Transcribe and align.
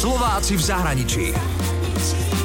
Slováci 0.00 0.56
v 0.56 0.64
zahraničí. 0.64 1.24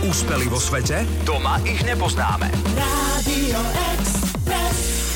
Úspeli 0.04 0.52
vo 0.52 0.60
svete? 0.60 1.08
Doma 1.24 1.56
ich 1.64 1.80
nepoznáme. 1.88 2.52
Radio 2.76 3.64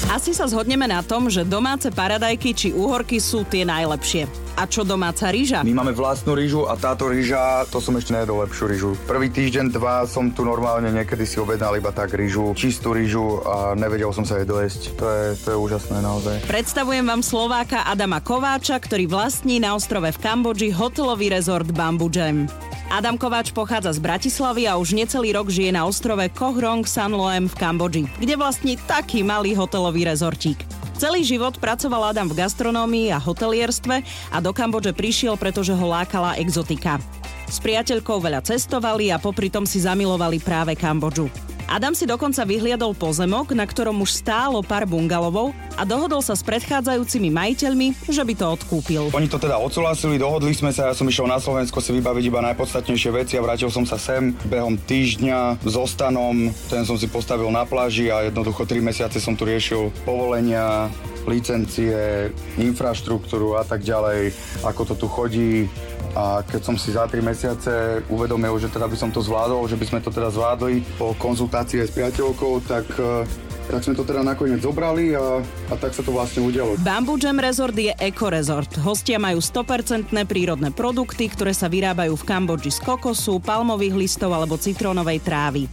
Asi 0.08 0.32
sa 0.32 0.48
zhodneme 0.48 0.88
na 0.88 1.04
tom, 1.04 1.28
že 1.28 1.44
domáce 1.44 1.92
paradajky 1.92 2.56
či 2.56 2.72
úhorky 2.72 3.20
sú 3.20 3.44
tie 3.44 3.68
najlepšie. 3.68 4.49
A 4.60 4.68
čo 4.68 4.84
domáca 4.84 5.32
rýža? 5.32 5.64
My 5.64 5.72
máme 5.72 5.96
vlastnú 5.96 6.36
rýžu 6.36 6.68
a 6.68 6.76
táto 6.76 7.08
rýža, 7.08 7.64
to 7.72 7.80
som 7.80 7.96
ešte 7.96 8.12
nejedol 8.12 8.44
lepšiu 8.44 8.66
rýžu. 8.68 8.90
Prvý 9.08 9.32
týždeň, 9.32 9.72
dva 9.72 10.04
som 10.04 10.36
tu 10.36 10.44
normálne 10.44 10.92
niekedy 10.92 11.24
si 11.24 11.40
objednal 11.40 11.80
iba 11.80 11.96
tak 11.96 12.12
rýžu, 12.12 12.52
čistú 12.60 12.92
rýžu 12.92 13.40
a 13.48 13.72
nevedel 13.80 14.12
som 14.12 14.28
sa 14.28 14.36
jej 14.36 14.44
dojesť. 14.44 15.00
To 15.00 15.06
je, 15.08 15.24
to 15.40 15.48
je 15.56 15.58
úžasné 15.64 16.04
naozaj. 16.04 16.44
Predstavujem 16.44 17.08
vám 17.08 17.24
Slováka 17.24 17.88
Adama 17.88 18.20
Kováča, 18.20 18.76
ktorý 18.76 19.08
vlastní 19.08 19.64
na 19.64 19.80
ostrove 19.80 20.12
v 20.12 20.20
Kambodži 20.20 20.76
hotelový 20.76 21.32
rezort 21.32 21.72
Bamboo 21.72 22.12
Jam. 22.12 22.52
Adam 22.92 23.16
Kováč 23.16 23.56
pochádza 23.56 23.96
z 23.96 24.04
Bratislavy 24.04 24.66
a 24.68 24.76
už 24.76 24.98
necelý 24.98 25.32
rok 25.38 25.48
žije 25.54 25.72
na 25.72 25.86
ostrove 25.86 26.26
Koh 26.36 26.58
Rong 26.58 26.84
San 26.84 27.16
Loem 27.16 27.48
v 27.48 27.56
Kambodži, 27.56 28.04
kde 28.18 28.36
vlastní 28.36 28.76
taký 28.90 29.24
malý 29.24 29.56
hotelový 29.56 30.04
rezortík. 30.04 30.58
Celý 31.00 31.24
život 31.24 31.56
pracoval 31.64 32.12
Adam 32.12 32.28
v 32.28 32.44
gastronómii 32.44 33.16
a 33.16 33.24
hotelierstve 33.24 34.04
a 34.36 34.38
do 34.44 34.52
Kambodže 34.52 34.92
prišiel, 34.92 35.40
pretože 35.40 35.72
ho 35.72 35.86
lákala 35.88 36.36
exotika. 36.36 37.00
S 37.48 37.56
priateľkou 37.64 38.20
veľa 38.20 38.44
cestovali 38.44 39.08
a 39.08 39.16
popri 39.16 39.48
tom 39.48 39.64
si 39.64 39.80
zamilovali 39.80 40.44
práve 40.44 40.76
Kambodžu. 40.76 41.32
Adam 41.70 41.94
si 41.94 42.10
dokonca 42.10 42.42
vyhliadol 42.50 42.98
pozemok, 42.98 43.54
na 43.54 43.62
ktorom 43.62 44.02
už 44.02 44.26
stálo 44.26 44.66
pár 44.66 44.90
bungalovov 44.90 45.54
a 45.78 45.86
dohodol 45.86 46.18
sa 46.26 46.34
s 46.34 46.42
predchádzajúcimi 46.42 47.30
majiteľmi, 47.30 48.10
že 48.10 48.26
by 48.26 48.34
to 48.34 48.46
odkúpil. 48.50 49.04
Oni 49.14 49.30
to 49.30 49.38
teda 49.38 49.62
odsúhlasili, 49.62 50.18
dohodli 50.18 50.58
sme 50.58 50.74
sa, 50.74 50.90
ja 50.90 50.98
som 50.98 51.06
išiel 51.06 51.30
na 51.30 51.38
Slovensko 51.38 51.78
si 51.78 51.94
vybaviť 51.94 52.24
iba 52.26 52.42
najpodstatnejšie 52.42 53.12
veci 53.14 53.38
a 53.38 53.46
vrátil 53.46 53.70
som 53.70 53.86
sa 53.86 54.02
sem 54.02 54.34
behom 54.50 54.82
týždňa 54.82 55.62
s 55.62 55.76
ostanom, 55.78 56.50
ten 56.74 56.90
som 56.90 56.98
si 56.98 57.06
postavil 57.06 57.54
na 57.54 57.70
pláži 57.70 58.10
a 58.10 58.26
jednoducho 58.26 58.66
3 58.66 58.82
mesiace 58.82 59.22
som 59.22 59.38
tu 59.38 59.46
riešil 59.46 59.94
povolenia, 60.10 60.90
licencie, 61.30 62.34
infraštruktúru 62.58 63.62
a 63.62 63.62
tak 63.62 63.86
ďalej, 63.86 64.34
ako 64.66 64.82
to 64.90 64.94
tu 64.98 65.06
chodí, 65.06 65.70
a 66.18 66.42
keď 66.42 66.62
som 66.62 66.76
si 66.76 66.94
za 66.94 67.06
3 67.06 67.22
mesiace 67.22 68.02
uvedomil, 68.10 68.58
že 68.58 68.72
teda 68.72 68.90
by 68.90 68.98
som 68.98 69.10
to 69.14 69.22
zvládol, 69.22 69.70
že 69.70 69.78
by 69.78 69.86
sme 69.86 70.00
to 70.02 70.10
teda 70.10 70.34
zvládli 70.34 70.82
po 70.98 71.14
konzultácii 71.18 71.86
s 71.86 71.94
priateľkou, 71.94 72.66
tak 72.66 72.86
e, 72.98 73.50
tak 73.70 73.86
sme 73.86 73.94
to 73.94 74.02
teda 74.02 74.26
nakoniec 74.26 74.66
zobrali 74.66 75.14
a, 75.14 75.46
a 75.46 75.74
tak 75.78 75.94
sa 75.94 76.02
to 76.02 76.10
vlastne 76.10 76.42
udialo. 76.42 76.74
Bamboo 76.82 77.22
Jam 77.22 77.38
Resort 77.38 77.78
je 77.78 77.94
ekorezort. 78.02 78.82
Hostia 78.82 79.22
majú 79.22 79.38
100% 79.38 80.10
prírodné 80.26 80.74
produkty, 80.74 81.30
ktoré 81.30 81.54
sa 81.54 81.70
vyrábajú 81.70 82.18
v 82.18 82.26
Kambodži 82.26 82.74
z 82.74 82.82
kokosu, 82.82 83.38
palmových 83.38 83.94
listov 83.94 84.34
alebo 84.34 84.58
citrónovej 84.58 85.22
trávy. 85.22 85.70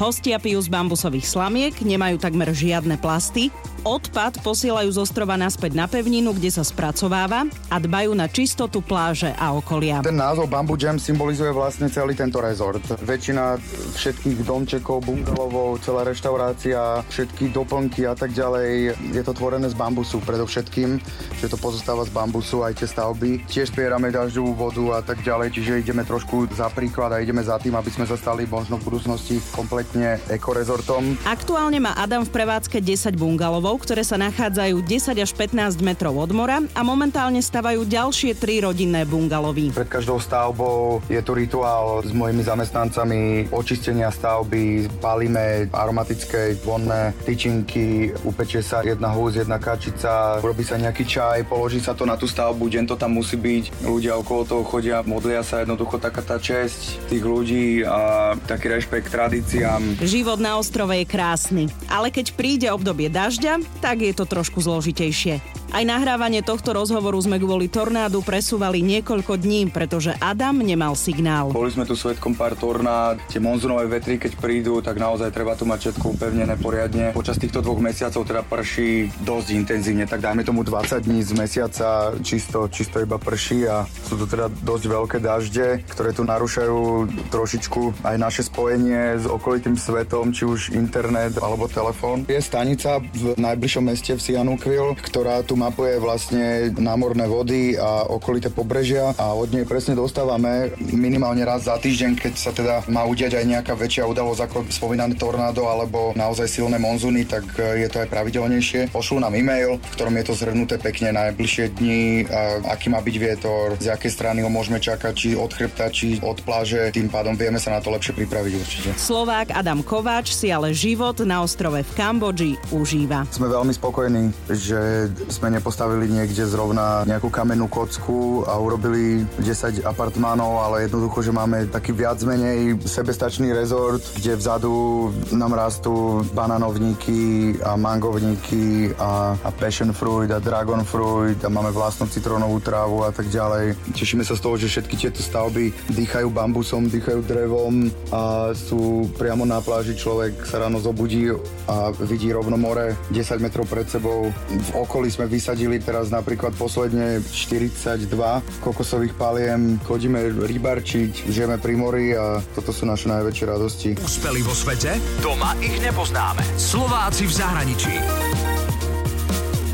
Hostia 0.00 0.40
pijú 0.40 0.56
z 0.64 0.72
bambusových 0.72 1.28
slamiek, 1.28 1.76
nemajú 1.76 2.16
takmer 2.16 2.56
žiadne 2.56 2.96
plasty, 2.96 3.52
odpad 3.84 4.40
posielajú 4.40 4.88
z 4.96 4.96
ostrova 4.96 5.36
naspäť 5.36 5.76
na 5.76 5.84
pevninu, 5.84 6.32
kde 6.32 6.48
sa 6.48 6.64
spracováva 6.64 7.44
a 7.68 7.76
dbajú 7.76 8.16
na 8.16 8.24
čistotu 8.24 8.80
pláže 8.80 9.28
a 9.36 9.52
okolia. 9.52 10.00
Ten 10.00 10.16
názov 10.16 10.48
Bamboo 10.48 10.80
Jam 10.80 10.96
symbolizuje 10.96 11.52
vlastne 11.52 11.92
celý 11.92 12.16
tento 12.16 12.40
rezort. 12.40 12.80
Väčšina 13.04 13.60
všetkých 13.92 14.40
domčekov, 14.40 15.04
bungalovov, 15.04 15.84
celá 15.84 16.08
reštaurácia, 16.08 17.04
všetky 17.12 17.52
doplnky 17.52 18.08
a 18.08 18.16
tak 18.16 18.32
ďalej, 18.32 18.96
je 18.96 19.20
to 19.20 19.36
tvorené 19.36 19.68
z 19.68 19.76
bambusu 19.76 20.16
predovšetkým, 20.24 20.96
že 21.44 21.52
to 21.52 21.60
pozostáva 21.60 22.08
z 22.08 22.12
bambusu 22.16 22.64
aj 22.64 22.80
tie 22.80 22.88
stavby. 22.88 23.44
Tiež 23.44 23.68
spierame 23.68 24.08
dažďovú 24.08 24.56
vodu 24.56 24.84
a 24.96 25.00
tak 25.04 25.20
ďalej, 25.20 25.52
čiže 25.60 25.84
ideme 25.84 26.08
trošku 26.08 26.48
za 26.56 26.72
príklad 26.72 27.12
a 27.12 27.20
ideme 27.20 27.44
za 27.44 27.60
tým, 27.60 27.76
aby 27.76 27.92
sme 27.92 28.08
sa 28.08 28.16
stali 28.16 28.48
možno 28.48 28.80
v 28.80 28.88
budúcnosti 28.88 29.36
kompletne 29.52 29.89
kompletne 29.90 30.22
ekorezortom. 30.30 31.18
Aktuálne 31.26 31.82
má 31.82 31.90
Adam 31.98 32.22
v 32.22 32.30
prevádzke 32.30 32.78
10 32.78 33.18
bungalovov, 33.18 33.82
ktoré 33.82 34.06
sa 34.06 34.14
nachádzajú 34.14 34.86
10 34.86 35.18
až 35.18 35.30
15 35.34 35.82
metrov 35.82 36.14
od 36.14 36.30
mora 36.30 36.62
a 36.78 36.80
momentálne 36.86 37.42
stavajú 37.42 37.82
ďalšie 37.82 38.38
3 38.38 38.70
rodinné 38.70 39.02
bungalovy. 39.02 39.74
Pred 39.74 39.90
každou 39.90 40.22
stavbou 40.22 41.02
je 41.10 41.18
tu 41.18 41.34
rituál 41.34 42.06
s 42.06 42.14
mojimi 42.14 42.46
zamestnancami 42.46 43.50
očistenia 43.50 44.14
stavby, 44.14 44.86
palíme 45.02 45.66
aromatické 45.74 46.54
vonné 46.62 47.10
tyčinky, 47.26 48.14
upečie 48.22 48.62
sa 48.62 48.86
jedna 48.86 49.10
húz, 49.10 49.42
jedna 49.42 49.58
kačica, 49.58 50.38
robí 50.38 50.62
sa 50.62 50.78
nejaký 50.78 51.02
čaj, 51.02 51.50
položí 51.50 51.82
sa 51.82 51.98
to 51.98 52.06
na 52.06 52.14
tú 52.14 52.30
stavbu, 52.30 52.70
deň 52.70 52.84
to 52.86 52.94
tam 52.94 53.18
musí 53.18 53.34
byť, 53.34 53.82
ľudia 53.82 54.14
okolo 54.22 54.46
toho 54.46 54.62
chodia, 54.62 55.02
modlia 55.02 55.42
sa 55.42 55.66
jednoducho 55.66 55.98
taká 55.98 56.22
tá 56.22 56.38
česť 56.38 57.10
tých 57.10 57.24
ľudí 57.26 57.82
a 57.82 58.32
taký 58.46 58.70
rešpekt 58.70 59.10
tradíciám 59.10 59.79
Život 60.00 60.38
na 60.40 60.56
ostrove 60.56 60.92
je 60.96 61.06
krásny, 61.08 61.64
ale 61.88 62.12
keď 62.12 62.32
príde 62.36 62.68
obdobie 62.72 63.08
dažďa, 63.08 63.60
tak 63.80 64.04
je 64.04 64.12
to 64.12 64.24
trošku 64.28 64.60
zložitejšie. 64.60 65.59
Aj 65.70 65.86
nahrávanie 65.86 66.42
tohto 66.42 66.74
rozhovoru 66.74 67.14
sme 67.22 67.38
kvôli 67.38 67.70
tornádu 67.70 68.26
presúvali 68.26 68.82
niekoľko 68.82 69.38
dní, 69.38 69.70
pretože 69.70 70.10
Adam 70.18 70.58
nemal 70.66 70.98
signál. 70.98 71.54
Boli 71.54 71.70
sme 71.70 71.86
tu 71.86 71.94
svetkom 71.94 72.34
pár 72.34 72.58
tornád, 72.58 73.22
tie 73.30 73.38
monzunové 73.38 73.86
vetry, 73.86 74.18
keď 74.18 74.34
prídu, 74.34 74.82
tak 74.82 74.98
naozaj 74.98 75.30
treba 75.30 75.54
tu 75.54 75.70
mať 75.70 75.94
všetko 75.94 76.18
upevnené 76.18 76.58
poriadne. 76.58 77.14
Počas 77.14 77.38
týchto 77.38 77.62
dvoch 77.62 77.78
mesiacov 77.78 78.26
teda 78.26 78.42
prší 78.42 79.14
dosť 79.22 79.48
intenzívne, 79.54 80.10
tak 80.10 80.26
dajme 80.26 80.42
tomu 80.42 80.66
20 80.66 81.06
dní 81.06 81.22
z 81.22 81.38
mesiaca 81.38 82.18
čisto, 82.18 82.66
čisto 82.66 82.98
iba 82.98 83.22
prší 83.22 83.70
a 83.70 83.86
sú 83.86 84.18
tu 84.18 84.26
teda 84.26 84.50
dosť 84.50 84.84
veľké 84.90 85.18
dažde, 85.22 85.86
ktoré 85.86 86.10
tu 86.10 86.26
narúšajú 86.26 87.06
trošičku 87.30 88.02
aj 88.02 88.16
naše 88.18 88.42
spojenie 88.42 89.22
s 89.22 89.24
okolitým 89.30 89.78
svetom, 89.78 90.34
či 90.34 90.50
už 90.50 90.74
internet 90.74 91.38
alebo 91.38 91.70
telefón. 91.70 92.26
Je 92.26 92.42
stanica 92.42 92.98
v 93.14 93.38
najbližšom 93.38 93.84
meste 93.86 94.18
v 94.18 94.20
Sianukvil, 94.20 94.98
ktorá 94.98 95.46
tu 95.46 95.59
mapuje 95.60 96.00
vlastne 96.00 96.72
námorné 96.72 97.28
vody 97.28 97.76
a 97.76 98.08
okolité 98.08 98.48
pobrežia 98.48 99.12
a 99.20 99.36
od 99.36 99.52
nej 99.52 99.68
presne 99.68 99.92
dostávame 99.92 100.72
minimálne 100.80 101.44
raz 101.44 101.68
za 101.68 101.76
týždeň, 101.76 102.16
keď 102.16 102.32
sa 102.40 102.56
teda 102.56 102.88
má 102.88 103.04
udiať 103.04 103.36
aj 103.36 103.44
nejaká 103.44 103.76
väčšia 103.76 104.08
udalosť 104.08 104.40
ako 104.48 104.58
spomínané 104.72 105.20
tornádo 105.20 105.68
alebo 105.68 106.16
naozaj 106.16 106.48
silné 106.48 106.80
monzuny, 106.80 107.28
tak 107.28 107.44
e, 107.60 107.84
je 107.84 107.88
to 107.92 108.00
aj 108.00 108.08
pravidelnejšie. 108.08 108.88
Pošlú 108.88 109.20
nám 109.20 109.36
e-mail, 109.36 109.76
v 109.76 109.92
ktorom 109.92 110.16
je 110.16 110.24
to 110.24 110.34
zhrnuté 110.40 110.80
pekne 110.80 111.12
najbližšie 111.12 111.76
dni, 111.76 112.24
aký 112.64 112.88
má 112.88 113.04
byť 113.04 113.16
vietor, 113.20 113.76
z 113.76 113.92
akej 113.92 114.10
strany 114.10 114.40
ho 114.40 114.48
môžeme 114.48 114.80
čakať, 114.80 115.12
či 115.12 115.28
od 115.36 115.52
chrbta, 115.52 115.92
či 115.92 116.16
od 116.24 116.40
pláže, 116.40 116.88
tým 116.94 117.12
pádom 117.12 117.36
vieme 117.36 117.60
sa 117.60 117.76
na 117.76 117.84
to 117.84 117.92
lepšie 117.92 118.16
pripraviť 118.16 118.52
určite. 118.56 118.88
Slovák 118.96 119.52
Adam 119.52 119.84
Kováč 119.84 120.32
si 120.32 120.48
ale 120.48 120.72
život 120.72 121.20
na 121.26 121.44
ostrove 121.44 121.82
v 121.82 121.90
Kambodži 121.92 122.56
užíva. 122.72 123.26
Sme 123.28 123.50
veľmi 123.50 123.74
spokojní, 123.74 124.32
že 124.48 125.10
sme 125.28 125.49
nepostavili 125.50 126.06
niekde 126.06 126.46
zrovna 126.46 127.02
nejakú 127.04 127.28
kamennú 127.28 127.66
kocku 127.66 128.46
a 128.46 128.56
urobili 128.56 129.26
10 129.42 129.82
apartmánov, 129.82 130.62
ale 130.62 130.86
jednoducho, 130.86 131.26
že 131.26 131.34
máme 131.34 131.66
taký 131.66 131.90
viac 131.90 132.22
menej 132.22 132.78
sebestačný 132.86 133.50
rezort, 133.50 134.02
kde 134.16 134.38
vzadu 134.38 135.10
nám 135.34 135.58
rastú 135.58 136.22
bananovníky 136.30 137.54
a 137.66 137.74
mangovníky 137.74 138.94
a, 138.94 139.34
a 139.34 139.50
passion 139.50 139.90
fruit 139.90 140.30
a 140.30 140.38
dragon 140.38 140.86
fruit 140.86 141.38
a 141.42 141.48
máme 141.50 141.74
vlastnú 141.74 142.06
citrónovú 142.06 142.62
trávu 142.62 143.02
a 143.02 143.10
tak 143.10 143.26
ďalej. 143.26 143.74
Tešíme 143.96 144.22
sa 144.22 144.38
z 144.38 144.42
toho, 144.44 144.54
že 144.54 144.70
všetky 144.70 144.94
tieto 144.94 145.20
stavby 145.24 145.74
dýchajú 145.90 146.30
bambusom, 146.30 146.86
dýchajú 146.86 147.20
drevom 147.26 147.90
a 148.14 148.52
sú 148.54 149.10
priamo 149.16 149.42
na 149.42 149.58
pláži. 149.58 149.98
Človek 149.98 150.46
sa 150.46 150.62
ráno 150.62 150.78
zobudí 150.78 151.32
a 151.66 151.90
vidí 152.06 152.30
rovno 152.30 152.60
more 152.60 152.94
10 153.10 153.42
metrov 153.42 153.66
pred 153.66 153.88
sebou. 153.88 154.30
V 154.30 154.70
okolí 154.76 155.10
sme 155.10 155.26
vy 155.26 155.39
vysadili 155.40 155.80
teraz 155.80 156.12
napríklad 156.12 156.52
posledne 156.52 157.24
42 157.32 158.12
kokosových 158.60 159.16
paliem, 159.16 159.80
chodíme 159.88 160.20
rybarčiť, 160.36 161.32
žijeme 161.32 161.56
pri 161.56 161.74
mori 161.80 162.12
a 162.12 162.44
toto 162.52 162.76
sú 162.76 162.84
naše 162.84 163.08
najväčšie 163.08 163.44
radosti. 163.48 163.90
Úspeli 164.04 164.44
vo 164.44 164.52
svete? 164.52 165.00
Doma 165.24 165.56
ich 165.64 165.80
nepoznáme. 165.80 166.44
Slováci 166.60 167.24
v 167.24 167.32
zahraničí. 167.32 167.94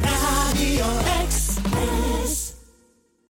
Radio 0.06 0.86
X. 1.26 1.58